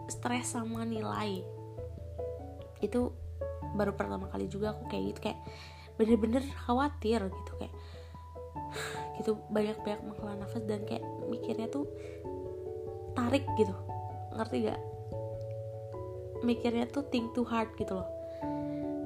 stres 0.10 0.58
sama 0.58 0.84
nilai. 0.84 1.46
Itu 2.82 3.14
baru 3.78 3.96
pertama 3.96 4.28
kali 4.28 4.52
juga 4.52 4.76
aku 4.76 4.90
kayak 4.92 5.04
gitu 5.16 5.20
kayak 5.32 5.40
bener-bener 5.96 6.44
khawatir 6.66 7.22
gitu 7.30 7.52
kayak 7.62 7.74
gitu 9.22 9.38
banyak-banyak 9.54 10.02
menghela 10.04 10.34
nafas 10.42 10.66
dan 10.66 10.84
kayak 10.84 11.06
mikirnya 11.30 11.70
tuh 11.72 11.88
tarik 13.22 13.46
gitu. 13.54 13.76
Ngerti 14.34 14.66
gak 14.66 14.82
mikirnya 16.42 16.90
tuh 16.90 17.06
think 17.14 17.30
too 17.38 17.46
hard 17.46 17.70
gitu 17.78 17.94
loh. 17.94 18.10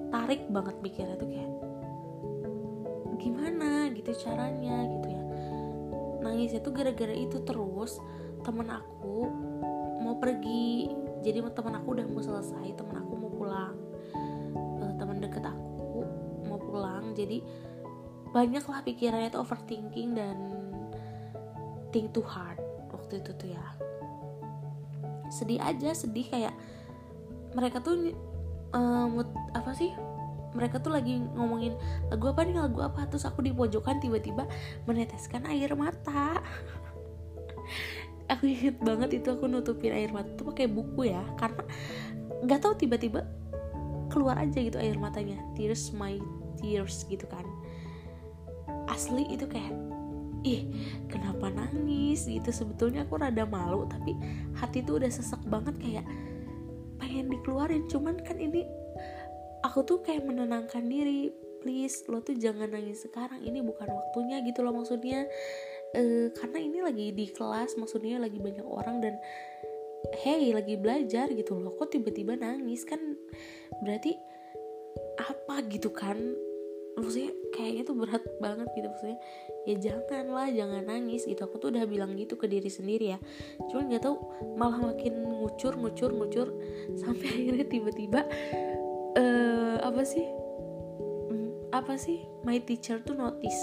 Tarik 0.07 0.47
banget 0.47 0.79
mikirnya 0.79 1.19
tuh 1.19 1.27
kayak 1.27 1.51
gimana 3.19 3.91
gitu 3.91 4.15
caranya? 4.23 4.87
gitu 4.87 5.07
ya. 5.11 5.23
Nangisnya 6.23 6.63
tuh 6.63 6.71
gara-gara 6.71 7.11
itu 7.11 7.43
terus 7.43 7.99
temen 8.47 8.71
aku 8.71 9.27
mau 9.99 10.15
pergi. 10.15 10.87
Jadi 11.19 11.43
temen 11.51 11.75
aku 11.75 11.87
udah 11.99 12.05
mau 12.07 12.23
selesai 12.23 12.71
temen 12.71 12.95
aku 13.03 13.13
mau 13.19 13.31
pulang. 13.35 13.75
Uh, 14.79 14.93
temen 14.95 15.19
deket 15.19 15.43
aku 15.43 16.07
pulang. 16.71 17.11
Jadi 17.11 17.43
banyak 18.31 18.63
lah 18.67 18.79
pikirannya 18.83 19.31
itu 19.31 19.39
overthinking 19.39 20.15
dan 20.15 20.37
think 21.91 22.11
too 22.11 22.23
hard 22.23 22.59
waktu 22.91 23.23
itu 23.23 23.31
tuh 23.39 23.47
ya 23.55 23.63
sedih 25.29 25.59
aja 25.61 25.91
sedih 25.93 26.27
kayak 26.29 26.53
mereka 27.55 27.79
tuh 27.79 28.11
uh, 28.75 29.07
apa 29.55 29.71
sih? 29.73 29.95
Mereka 30.55 30.79
tuh 30.79 30.95
lagi 30.95 31.19
ngomongin 31.35 31.75
lagu 32.11 32.31
apa 32.31 32.43
nih? 32.47 32.55
Lagu 32.55 32.79
apa? 32.83 33.07
Terus 33.07 33.27
aku 33.27 33.43
di 33.43 33.51
pojokan 33.51 33.99
tiba-tiba 33.99 34.47
meneteskan 34.87 35.47
air 35.47 35.71
mata. 35.75 36.39
Aku 38.25 38.49
inget 38.49 38.81
banget 38.81 39.21
itu 39.21 39.29
aku 39.29 39.45
nutupin 39.45 39.93
air 39.93 40.09
mata 40.09 40.33
tuh 40.33 40.49
pakai 40.49 40.65
buku 40.65 41.13
ya 41.13 41.21
karena 41.37 41.61
nggak 42.41 42.57
tahu 42.57 42.73
tiba-tiba 42.73 43.21
keluar 44.09 44.41
aja 44.41 44.57
gitu 44.65 44.81
air 44.81 44.97
matanya. 44.97 45.37
Tears 45.53 45.93
my 45.93 46.17
tears 46.57 47.05
gitu 47.05 47.29
kan. 47.29 47.45
Asli 48.89 49.29
itu 49.29 49.45
kayak 49.45 49.69
ih 50.45 50.61
kenapa 51.09 51.49
nangis? 51.49 52.29
Gitu. 52.29 52.53
Sebetulnya 52.53 53.09
aku 53.09 53.17
rada 53.17 53.43
malu 53.49 53.89
tapi 53.89 54.13
hati 54.53 54.85
tuh 54.85 55.01
udah 55.01 55.09
sesek 55.09 55.41
banget 55.49 55.73
kayak 55.81 56.05
pengen 57.01 57.33
dikeluarin. 57.33 57.89
Cuman 57.89 58.21
kan 58.21 58.37
ini 58.37 58.63
aku 59.65 59.81
tuh 59.83 59.99
kayak 60.05 60.23
menenangkan 60.23 60.85
diri. 60.85 61.33
Please 61.65 62.05
lo 62.05 62.21
tuh 62.21 62.37
jangan 62.37 62.69
nangis 62.69 63.01
sekarang. 63.09 63.41
Ini 63.41 63.65
bukan 63.65 63.89
waktunya 63.89 64.37
gitu 64.45 64.61
loh 64.61 64.77
maksudnya. 64.77 65.25
E, 65.97 66.29
karena 66.37 66.61
ini 66.61 66.79
lagi 66.85 67.09
di 67.09 67.25
kelas 67.33 67.73
maksudnya 67.81 68.21
lagi 68.21 68.37
banyak 68.37 68.67
orang 68.67 69.01
dan 69.01 69.17
hey 70.21 70.53
lagi 70.53 70.77
belajar 70.77 71.25
gitu 71.33 71.57
loh. 71.57 71.73
Kok 71.73 71.89
tiba-tiba 71.89 72.37
nangis? 72.37 72.85
Kan 72.85 73.17
berarti 73.81 74.13
apa 75.17 75.65
gitu 75.73 75.89
kan? 75.89 76.21
Maksudnya 77.01 77.33
kayaknya 77.49 77.83
tuh 77.89 77.97
berat 77.97 78.23
banget 78.37 78.69
gitu 78.77 78.87
maksudnya 78.87 79.19
ya 79.65 79.75
jangan 79.81 80.25
lah 80.29 80.47
jangan 80.53 80.85
nangis 80.85 81.25
gitu. 81.25 81.49
Aku 81.49 81.57
tuh 81.57 81.73
udah 81.73 81.89
bilang 81.89 82.13
gitu 82.13 82.37
ke 82.37 82.45
diri 82.45 82.69
sendiri 82.69 83.17
ya. 83.17 83.19
Cuman 83.69 83.89
nggak 83.89 84.05
tahu 84.05 84.15
malah 84.55 84.93
makin 84.93 85.25
ngucur 85.41 85.73
ngucur 85.73 86.13
ngucur 86.13 86.47
sampai 87.01 87.27
akhirnya 87.27 87.65
tiba-tiba 87.65 88.21
uh, 89.17 89.77
apa 89.81 90.01
sih? 90.05 90.25
Hmm, 91.29 91.49
apa 91.73 91.97
sih? 91.97 92.21
My 92.45 92.61
teacher 92.61 93.01
tuh 93.01 93.17
notice 93.17 93.61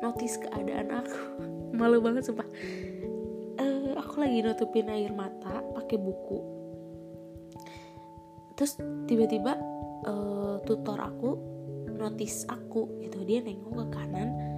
notice 0.00 0.40
keadaan 0.40 0.88
aku. 0.88 1.20
Malu 1.78 2.00
banget 2.00 2.32
sumpah. 2.32 2.48
Uh, 3.60 3.92
aku 4.00 4.24
lagi 4.24 4.40
nutupin 4.40 4.88
air 4.88 5.12
mata 5.12 5.60
pakai 5.76 6.00
buku. 6.00 6.40
Terus 8.56 8.80
tiba-tiba 9.04 9.56
uh, 10.08 10.56
tutor 10.64 10.96
aku 10.96 11.36
notice 11.92 12.48
aku 12.48 13.04
gitu. 13.04 13.20
Dia 13.28 13.44
nengok 13.44 13.72
ke 13.76 13.86
kanan 13.92 14.51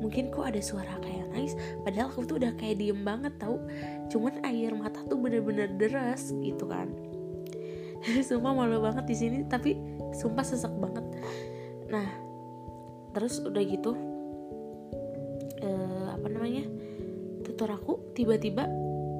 mungkin 0.00 0.32
kok 0.32 0.48
ada 0.48 0.60
suara 0.64 0.96
kayak 1.04 1.30
nangis 1.30 1.54
padahal 1.84 2.08
aku 2.08 2.24
tuh 2.24 2.40
udah 2.40 2.52
kayak 2.56 2.80
diem 2.80 3.04
banget 3.04 3.36
tau? 3.36 3.60
Cuman 4.08 4.40
air 4.42 4.72
mata 4.72 5.04
tuh 5.06 5.20
bener-bener 5.20 5.68
deras 5.76 6.32
gitu 6.40 6.66
kan. 6.66 6.90
Sumpah 8.28 8.56
malu 8.56 8.80
banget 8.80 9.04
di 9.06 9.16
sini 9.16 9.38
tapi 9.46 9.76
sumpah 10.16 10.42
sesek 10.42 10.72
banget. 10.80 11.04
Nah 11.92 12.08
terus 13.12 13.42
udah 13.42 13.62
gitu 13.62 13.92
uh, 15.62 16.06
apa 16.14 16.26
namanya 16.30 16.64
tutor 17.42 17.74
aku 17.74 18.14
tiba-tiba 18.14 18.66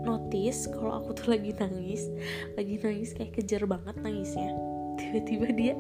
notice 0.07 0.71
kalau 0.73 1.03
aku 1.03 1.13
tuh 1.13 1.37
lagi 1.37 1.53
nangis 1.59 2.09
lagi 2.57 2.81
nangis 2.81 3.13
kayak 3.13 3.37
kejar 3.37 3.69
banget 3.69 3.95
nangisnya. 4.01 4.51
Tiba-tiba 4.97 5.47
dia 5.53 5.75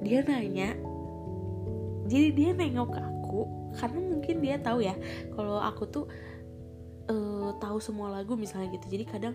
dia 0.00 0.24
nanya 0.24 0.72
jadi 2.10 2.28
dia 2.34 2.50
nengok 2.56 2.98
ke 2.98 3.00
aku 3.00 3.40
karena 3.78 4.00
mungkin 4.30 4.46
dia 4.46 4.62
tahu 4.62 4.78
ya 4.86 4.94
kalau 5.34 5.58
aku 5.58 5.90
tuh 5.90 6.06
uh, 7.10 7.50
tahu 7.58 7.82
semua 7.82 8.14
lagu 8.14 8.38
misalnya 8.38 8.70
gitu. 8.70 8.86
Jadi 8.86 9.04
kadang 9.10 9.34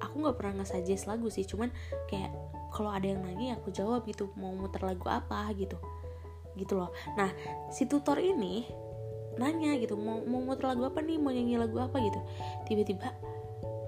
aku 0.00 0.24
nggak 0.24 0.36
pernah 0.40 0.64
nge-suggest 0.64 1.04
lagu 1.04 1.28
sih 1.28 1.44
cuman 1.44 1.68
kayak 2.08 2.32
kalau 2.72 2.88
ada 2.88 3.04
yang 3.04 3.20
nanya 3.20 3.60
aku 3.60 3.68
jawab 3.68 4.08
gitu 4.08 4.32
mau 4.40 4.48
muter 4.56 4.80
lagu 4.80 5.04
apa 5.12 5.52
gitu 5.52 5.76
gitu 6.56 6.80
loh. 6.80 6.88
Nah 7.20 7.28
si 7.68 7.84
tutor 7.84 8.16
ini 8.16 8.64
nanya 9.36 9.76
gitu 9.76 10.00
mau 10.00 10.24
mau 10.24 10.40
muter 10.40 10.72
lagu 10.72 10.88
apa 10.88 11.04
nih? 11.04 11.20
Mau 11.20 11.28
nyanyi 11.28 11.60
lagu 11.60 11.76
apa? 11.76 12.00
gitu. 12.00 12.16
Tiba-tiba 12.64 13.12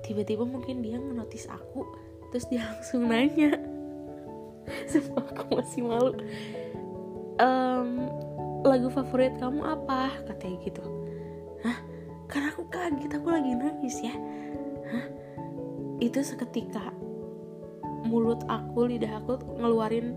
tiba-tiba 0.05 0.45
mungkin 0.45 0.85
dia 0.85 1.01
menotis 1.01 1.49
aku 1.49 1.89
terus 2.29 2.45
dia 2.53 2.61
langsung 2.69 3.09
nanya. 3.09 3.57
Sumpah 4.85 5.25
aku 5.33 5.65
masih 5.65 5.81
malu. 5.81 6.13
Um, 7.41 8.13
lagu 8.65 8.89
favorit 8.93 9.37
kamu 9.41 9.63
apa? 9.65 10.13
Katanya 10.29 10.57
gitu. 10.65 10.85
Hah? 11.65 11.79
Karena 12.31 12.53
aku 12.53 12.65
kaget 12.69 13.13
aku 13.17 13.29
lagi 13.29 13.53
nangis 13.57 13.97
ya. 14.05 14.15
Hah? 14.91 15.07
Itu 16.01 16.21
seketika 16.25 16.93
mulut 18.01 18.41
aku 18.49 18.89
lidah 18.89 19.21
aku 19.21 19.37
ngeluarin 19.61 20.17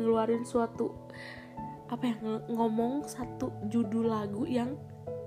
ngeluarin 0.00 0.48
suatu 0.48 0.96
apa 1.92 2.08
ya 2.08 2.14
ngomong 2.48 3.04
satu 3.04 3.52
judul 3.68 4.08
lagu 4.08 4.48
yang 4.48 4.78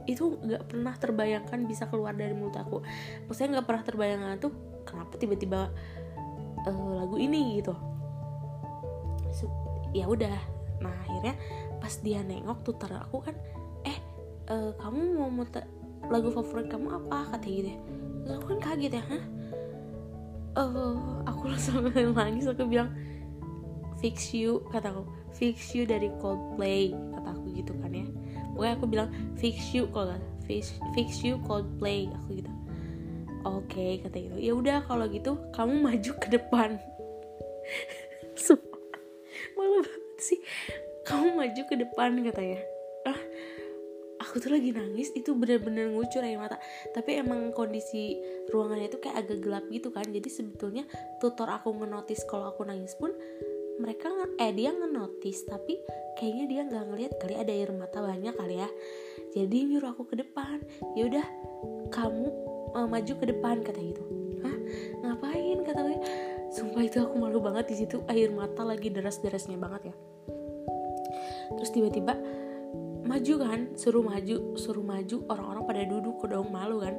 itu 0.09 0.39
nggak 0.41 0.67
pernah 0.67 0.95
terbayangkan 0.97 1.63
bisa 1.67 1.87
keluar 1.87 2.15
dari 2.15 2.35
mulut 2.35 2.55
aku. 2.59 2.83
Maksudnya 3.27 3.59
nggak 3.59 3.67
pernah 3.67 3.83
terbayangkan 3.83 4.35
tuh 4.39 4.51
kenapa 4.83 5.15
tiba-tiba 5.15 5.71
uh, 6.67 6.91
lagu 6.99 7.15
ini 7.19 7.59
gitu. 7.59 7.75
Ya 9.95 10.07
udah. 10.09 10.39
Nah 10.83 10.95
akhirnya 11.07 11.35
pas 11.83 11.99
dia 11.99 12.23
nengok 12.23 12.63
tutor 12.63 12.95
aku 12.95 13.27
kan 13.27 13.35
eh 13.83 13.99
uh, 14.47 14.71
kamu 14.79 15.19
mau 15.19 15.27
muter 15.27 15.67
lagu 16.07 16.31
favorit 16.31 16.71
kamu 16.71 16.87
apa? 16.95 17.35
kata 17.35 17.47
gitu. 17.47 17.75
Ya 17.75 17.77
terus 18.23 18.39
aku 18.39 18.45
kan 18.55 18.59
kaget 18.71 18.93
ya 18.95 19.03
hah? 19.03 19.23
Uh, 20.53 21.19
aku 21.27 21.51
langsung 21.51 21.83
nangis 22.15 22.47
aku 22.47 22.63
bilang 22.63 22.87
fix 23.99 24.31
you 24.31 24.63
kata 24.71 24.95
aku. 24.95 25.03
Fix 25.35 25.75
you 25.75 25.83
dari 25.83 26.07
Coldplay 26.23 26.95
kata 27.19 27.35
aku 27.35 27.51
gitu 27.51 27.75
kan 27.83 27.91
ya. 27.91 28.07
Pokoknya 28.55 28.73
aku 28.79 28.85
bilang 28.87 29.09
fix 29.35 29.75
you 29.75 29.91
kalau 29.91 30.15
gak 30.15 30.23
fix, 30.47 30.79
fix 30.95 31.19
you 31.19 31.35
Coldplay 31.43 32.07
aku 32.23 32.39
gitu. 32.39 32.51
Oke 33.43 33.75
okay, 33.75 33.91
kata 33.99 34.23
gitu 34.23 34.37
ya 34.39 34.55
udah 34.55 34.87
kalau 34.87 35.03
gitu 35.11 35.35
kamu 35.51 35.83
maju 35.83 36.11
ke 36.15 36.27
depan. 36.31 36.79
Malu 39.53 39.83
banget 39.83 40.19
sih 40.23 40.39
kamu 41.03 41.27
maju 41.35 41.61
ke 41.67 41.75
depan 41.75 42.15
katanya. 42.23 42.59
Ah 43.03 43.19
aku 44.33 44.39
tuh 44.39 44.55
lagi 44.55 44.71
nangis 44.71 45.11
itu 45.13 45.35
bener-bener 45.35 45.91
ngucur 45.91 46.23
air 46.23 46.39
mata. 46.39 46.57
Tapi 46.95 47.19
emang 47.19 47.51
kondisi 47.51 48.17
ruangannya 48.49 48.87
itu 48.89 48.97
kayak 48.97 49.27
agak 49.27 49.39
gelap 49.43 49.65
gitu 49.69 49.91
kan. 49.91 50.07
Jadi 50.07 50.29
sebetulnya 50.31 50.83
tutor 51.19 51.51
aku 51.51 51.75
ngenotis 51.75 52.23
kalau 52.25 52.49
aku 52.49 52.63
nangis 52.63 52.95
pun 52.95 53.11
mereka 53.77 54.09
eh 54.37 54.53
dia 54.53 54.69
ngenotis 54.69 55.49
tapi 55.49 55.81
kayaknya 56.15 56.45
dia 56.45 56.61
nggak 56.65 56.83
ngeliat 56.93 57.13
kali 57.17 57.33
ada 57.35 57.51
air 57.51 57.69
mata 57.75 57.99
banyak 57.99 58.33
kali 58.33 58.63
ya. 58.63 58.69
Jadi 59.35 59.57
nyuruh 59.69 59.91
aku 59.91 60.07
ke 60.07 60.15
depan. 60.17 60.63
Ya 60.95 61.09
udah 61.11 61.25
kamu 61.91 62.27
uh, 62.73 62.87
maju 62.87 63.13
ke 63.19 63.25
depan 63.27 63.61
kata 63.61 63.79
gitu. 63.81 64.03
Hah? 64.41 64.57
Ngapain 65.03 65.59
kata 65.67 65.79
gue 65.83 65.97
sumpah 66.53 66.81
itu 66.85 66.97
aku 67.01 67.21
malu 67.21 67.43
banget 67.43 67.69
di 67.69 67.85
situ. 67.85 68.01
Air 68.07 68.31
mata 68.31 68.63
lagi 68.63 68.87
deras-derasnya 68.87 69.59
banget 69.59 69.91
ya 69.91 69.95
terus 71.59 71.71
tiba-tiba 71.71 72.17
maju 73.03 73.33
kan 73.35 73.59
suruh 73.75 74.01
maju 74.01 74.55
suruh 74.55 74.81
maju 74.81 75.17
orang-orang 75.27 75.63
pada 75.67 75.81
duduk 75.85 76.13
kok 76.23 76.31
dong 76.31 76.49
malu 76.49 76.81
kan. 76.81 76.95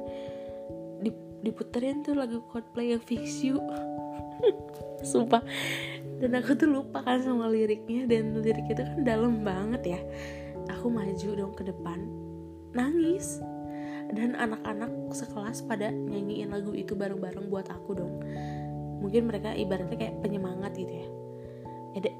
Diputerin 1.45 2.01
tuh 2.01 2.17
lagu 2.17 2.41
Coldplay 2.49 2.97
yang 2.97 3.03
Fix 3.05 3.45
You. 3.45 3.61
Sumpah. 5.13 5.45
Dan 6.17 6.33
aku 6.33 6.57
tuh 6.57 6.65
lupa 6.65 7.05
kan 7.05 7.21
sama 7.21 7.45
liriknya 7.45 8.09
dan 8.09 8.33
lirik 8.41 8.65
itu 8.65 8.81
kan 8.81 9.05
dalam 9.05 9.45
banget 9.45 9.97
ya. 9.97 9.99
Aku 10.73 10.89
maju 10.89 11.29
dong 11.37 11.53
ke 11.53 11.61
depan 11.69 12.01
nangis. 12.73 13.37
Dan 14.09 14.33
anak-anak 14.33 14.89
sekelas 15.13 15.65
pada 15.65 15.89
nyanyiin 15.89 16.49
lagu 16.49 16.73
itu 16.73 16.97
bareng-bareng 16.97 17.45
buat 17.49 17.69
aku 17.69 17.91
dong. 17.93 18.21
Mungkin 19.05 19.29
mereka 19.29 19.53
ibaratnya 19.53 19.97
kayak 20.01 20.17
penyemangat 20.25 20.73
gitu 20.73 20.93
ya. 20.93 21.07
Ada 21.93 22.11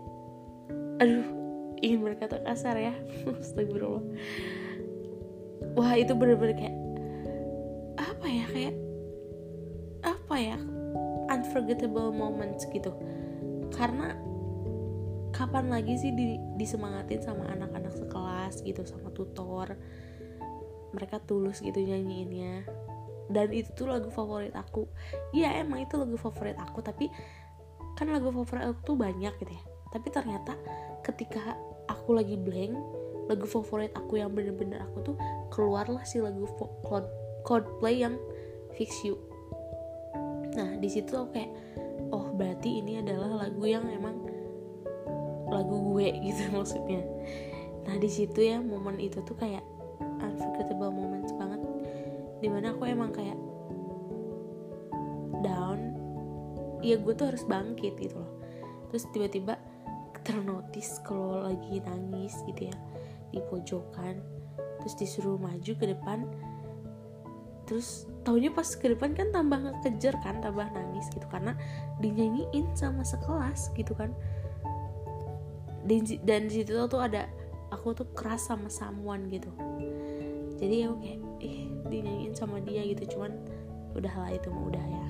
aduh 1.02 1.45
ingin 1.82 2.04
berkata 2.04 2.40
kasar 2.44 2.78
ya. 2.80 2.94
Astagfirullah. 3.42 4.06
Wah 5.76 5.94
itu 6.00 6.16
bener-bener 6.16 6.56
kayak 6.56 6.78
apa 7.96 8.28
ya 8.28 8.46
kayak 8.52 8.76
apa 10.06 10.36
ya 10.38 10.58
unforgettable 11.32 12.14
moments 12.14 12.68
gitu. 12.72 12.94
Karena 13.74 14.16
kapan 15.36 15.68
lagi 15.68 16.00
sih 16.00 16.16
di, 16.16 16.40
disemangatin 16.56 17.20
sama 17.20 17.50
anak-anak 17.52 17.92
sekelas 17.92 18.64
gitu 18.64 18.88
sama 18.88 19.12
tutor? 19.12 19.76
Mereka 20.96 21.28
tulus 21.28 21.60
gitu 21.60 21.76
nyanyiinnya. 21.76 22.64
Dan 23.26 23.52
itu 23.52 23.74
tuh 23.74 23.90
lagu 23.90 24.08
favorit 24.14 24.54
aku. 24.54 24.88
Iya 25.36 25.66
emang 25.66 25.84
itu 25.84 25.98
lagu 25.98 26.16
favorit 26.16 26.56
aku 26.62 26.80
tapi 26.86 27.10
kan 27.98 28.12
lagu 28.12 28.32
favorit 28.32 28.70
aku 28.70 28.94
tuh 28.94 28.96
banyak 28.96 29.34
gitu 29.42 29.52
ya. 29.52 29.64
Tapi 29.92 30.08
ternyata 30.14 30.56
ketika 31.06 31.54
aku 31.86 32.18
lagi 32.18 32.34
blank 32.34 32.74
lagu 33.30 33.46
favorit 33.46 33.94
aku 33.94 34.22
yang 34.22 34.34
bener-bener 34.34 34.82
aku 34.82 35.14
tuh 35.14 35.16
keluarlah 35.54 36.02
si 36.06 36.22
lagu 36.22 36.46
Coldplay 37.46 38.02
yang 38.02 38.18
Fix 38.74 39.06
You. 39.06 39.18
Nah 40.58 40.78
di 40.82 40.90
situ 40.90 41.14
aku 41.14 41.38
kayak 41.38 41.52
oh 42.10 42.34
berarti 42.34 42.82
ini 42.82 43.02
adalah 43.02 43.46
lagu 43.46 43.66
yang 43.66 43.86
emang 43.90 44.18
lagu 45.50 45.78
gue 45.94 46.10
gitu 46.26 46.54
maksudnya. 46.54 47.02
Nah 47.86 47.96
di 48.02 48.10
situ 48.10 48.46
ya 48.46 48.62
momen 48.62 48.98
itu 48.98 49.22
tuh 49.26 49.38
kayak 49.38 49.62
unforgettable 50.22 50.90
moments 50.90 51.34
banget. 51.38 51.62
Di 52.42 52.50
mana 52.50 52.74
aku 52.74 52.86
emang 52.90 53.14
kayak 53.14 53.38
down. 55.42 55.94
Ya 56.86 56.98
gue 56.98 57.14
tuh 57.14 57.34
harus 57.34 57.46
bangkit 57.46 57.98
gitu 57.98 58.18
loh. 58.22 58.32
Terus 58.90 59.06
tiba-tiba 59.14 59.58
ternotis 60.26 60.98
kalau 61.06 61.46
lagi 61.46 61.80
nangis 61.86 62.34
gitu 62.50 62.68
ya 62.74 62.76
di 63.30 63.40
pojokan. 63.48 64.18
Terus 64.82 64.96
disuruh 64.98 65.38
maju 65.38 65.72
ke 65.78 65.86
depan. 65.86 66.26
Terus 67.70 68.10
taunya 68.26 68.50
pas 68.54 68.66
ke 68.66 68.94
depan 68.94 69.14
kan 69.14 69.30
tambah 69.30 69.58
ngekejar 69.58 70.18
kan 70.26 70.42
tambah 70.42 70.66
nangis 70.74 71.06
gitu. 71.14 71.26
Karena 71.30 71.54
dinyanyiin 72.02 72.74
sama 72.74 73.06
sekelas 73.06 73.70
gitu 73.78 73.94
kan. 73.94 74.12
Dan, 75.86 76.02
dan 76.26 76.50
di 76.50 76.62
situ 76.62 76.74
tuh 76.90 77.02
ada 77.02 77.30
aku 77.70 77.94
tuh 77.94 78.10
keras 78.18 78.50
sama 78.50 78.70
someone 78.74 79.30
gitu. 79.30 79.54
Jadi 80.58 80.76
ya 80.82 80.90
kayak 80.98 81.20
eh 81.46 81.70
dinyanyiin 81.90 82.34
sama 82.34 82.58
dia 82.66 82.82
gitu. 82.82 83.18
Cuman 83.18 83.38
udahlah 83.94 84.34
itu 84.34 84.50
mah 84.50 84.66
udah 84.74 84.86
ya. 84.86 85.08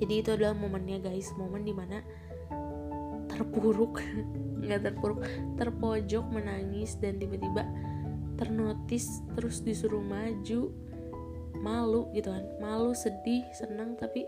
Jadi 0.00 0.14
itu 0.24 0.30
adalah 0.32 0.56
momennya 0.56 0.98
guys 1.04 1.28
momen 1.36 1.62
di 1.62 1.76
mana 1.76 2.00
terpuruk 3.40 4.04
nggak 4.68 4.92
terpuruk 4.92 5.24
terpojok 5.56 6.28
menangis 6.28 7.00
dan 7.00 7.16
tiba-tiba 7.16 7.64
ternotis 8.36 9.24
terus 9.32 9.64
disuruh 9.64 10.04
maju 10.04 10.68
malu 11.60 12.08
gitu 12.16 12.32
kan. 12.32 12.44
Malu 12.60 12.92
sedih 12.96 13.44
senang 13.56 13.96
tapi 13.96 14.24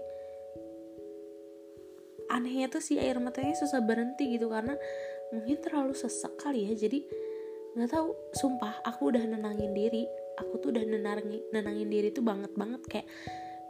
anehnya 2.33 2.72
tuh 2.72 2.81
si 2.81 2.96
air 2.96 3.20
matanya 3.20 3.57
susah 3.57 3.85
berhenti 3.85 4.37
gitu 4.37 4.48
karena 4.48 4.77
mungkin 5.33 5.57
terlalu 5.61 5.96
sesak 5.96 6.37
kali 6.40 6.68
ya. 6.68 6.72
Jadi 6.77 7.05
nggak 7.72 7.88
tahu 7.88 8.12
sumpah 8.37 8.85
aku 8.85 9.12
udah 9.12 9.25
nenangin 9.25 9.72
diri. 9.72 10.05
Aku 10.40 10.61
tuh 10.61 10.72
udah 10.72 10.85
nenangin 10.85 11.40
nenangin 11.53 11.88
diri 11.88 12.12
tuh 12.12 12.25
banget 12.25 12.53
banget. 12.53 12.85
Kayak 12.88 13.09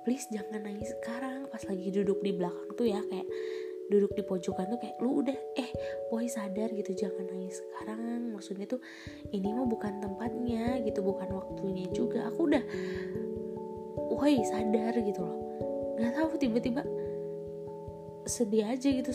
please 0.03 0.27
jangan 0.35 0.63
nangis 0.63 0.91
sekarang. 0.99 1.47
Pas 1.51 1.63
lagi 1.67 1.91
duduk 1.95 2.19
di 2.23 2.35
belakang 2.35 2.71
tuh 2.75 2.87
ya 2.91 2.99
kayak 3.07 3.27
duduk 3.93 4.17
di 4.17 4.25
pojokan 4.25 4.73
tuh 4.73 4.81
kayak 4.81 4.97
lu 5.05 5.21
udah 5.21 5.37
eh 5.61 5.71
boy 6.09 6.25
sadar 6.25 6.73
gitu 6.73 6.97
jangan 6.97 7.29
nangis 7.29 7.61
sekarang. 7.61 8.33
Maksudnya 8.33 8.65
tuh 8.65 8.81
ini 9.37 9.53
mah 9.53 9.69
bukan 9.69 10.01
tempatnya 10.01 10.81
gitu 10.89 11.05
bukan 11.05 11.29
waktunya 11.37 11.85
juga. 11.93 12.33
Aku 12.33 12.49
udah 12.49 12.65
woi 14.17 14.41
sadar 14.49 14.97
gitu 14.97 15.21
loh. 15.21 15.39
Nggak 16.01 16.13
tahu 16.17 16.41
tiba-tiba 16.41 16.83
sedih 18.25 18.71
aja 18.71 18.89
gitu 18.89 19.11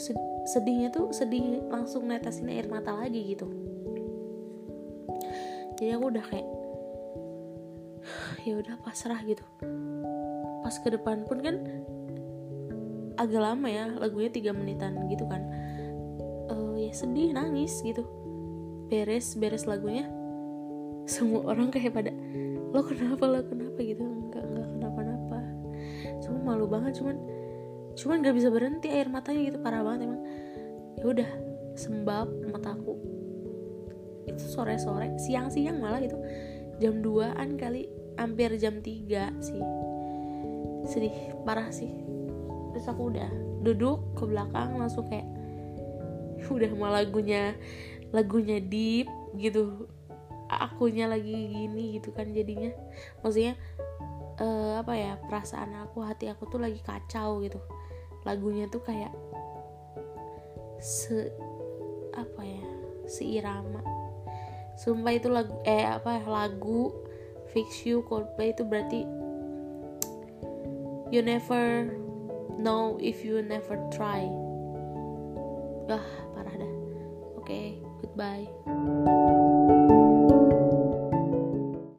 sedihnya 0.45 0.91
tuh 0.91 1.15
sedih 1.15 1.63
langsung 1.71 2.05
netesin 2.05 2.51
air 2.53 2.69
mata 2.69 2.93
lagi 2.93 3.33
gitu. 3.33 3.49
Jadi 5.77 5.93
aku 5.93 6.05
udah 6.13 6.25
kayak 6.29 6.47
ya 8.45 8.53
udah 8.61 8.75
pasrah 8.85 9.19
gitu. 9.25 9.43
Pas 10.63 10.75
ke 10.79 10.89
depan 10.91 11.23
pun 11.27 11.39
kan 11.43 11.55
agak 13.17 13.41
lama 13.41 13.67
ya 13.67 13.89
lagunya 13.97 14.29
tiga 14.29 14.51
menitan 14.53 15.09
gitu 15.09 15.25
kan. 15.25 15.41
Uh, 16.47 16.77
ya 16.77 16.93
sedih 16.93 17.33
nangis 17.33 17.81
gitu. 17.81 18.05
Beres 18.87 19.35
beres 19.35 19.65
lagunya. 19.65 20.05
Semua 21.09 21.49
orang 21.49 21.73
kayak 21.73 21.97
pada 21.97 22.11
lo 22.71 22.81
kenapa 22.85 23.25
lo 23.25 23.41
kenapa? 23.43 23.79
gitu. 23.81 24.05
Enggak 24.05 24.45
enggak 24.45 24.69
kenapa-napa. 24.77 25.39
Cuma 26.23 26.37
malu 26.53 26.69
banget 26.69 27.01
cuman 27.01 27.17
cuman 27.97 28.21
gak 28.21 28.37
bisa 28.37 28.53
berhenti 28.53 28.93
air 28.93 29.09
matanya 29.09 29.41
gitu 29.49 29.57
parah 29.59 29.81
banget 29.81 30.05
emang. 30.05 30.21
Ya 31.01 31.05
udah 31.09 31.29
sembab 31.73 32.29
mataku. 32.53 32.93
Itu 34.29 34.45
sore-sore 34.45 35.17
siang-siang 35.17 35.81
malah 35.81 36.05
itu 36.05 36.17
jam 36.77 37.01
2an 37.01 37.57
kali 37.57 37.89
hampir 38.21 38.53
jam 38.61 38.85
3 38.85 39.41
sih. 39.41 39.61
Sedih 40.85 41.15
parah 41.41 41.73
sih 41.73 42.16
terus 42.77 42.93
aku 42.93 43.09
udah 43.09 43.25
duduk 43.65 44.13
ke 44.13 44.29
belakang 44.29 44.77
langsung 44.77 45.09
kayak 45.09 45.25
udah 46.45 46.69
malah 46.77 47.01
lagunya 47.01 47.57
lagunya 48.13 48.61
deep 48.61 49.09
gitu. 49.33 49.89
Akunya 50.47 51.09
lagi 51.09 51.33
gini 51.33 51.97
gitu 51.97 52.13
kan 52.13 52.29
jadinya. 52.31 52.69
Maksudnya 53.25 53.57
uh, 54.37 54.79
apa 54.79 54.93
ya 54.93 55.17
perasaan 55.25 55.73
aku 55.89 56.05
hati 56.05 56.29
aku 56.29 56.45
tuh 56.47 56.61
lagi 56.61 56.79
kacau 56.85 57.41
gitu. 57.41 57.57
Lagunya 58.23 58.69
tuh 58.69 58.85
kayak 58.85 59.11
se 60.77 61.33
apa 62.13 62.41
ya 62.45 62.63
seirama. 63.09 63.81
Sumpah 64.77 65.17
itu 65.17 65.33
lagu 65.33 65.57
eh 65.65 65.83
apa 65.83 66.21
ya 66.21 66.29
lagu 66.29 66.93
fix 67.49 67.89
you 67.89 68.05
Coldplay 68.05 68.53
itu 68.53 68.61
berarti 68.61 69.01
you 71.11 71.25
never 71.25 71.91
know 72.57 72.97
if 73.01 73.23
you 73.23 73.41
never 73.41 73.77
try. 73.93 74.25
Ah 75.87 76.03
parah 76.35 76.55
dah. 76.57 76.73
Oke 77.37 77.47
okay, 77.47 77.65
goodbye 78.03 78.45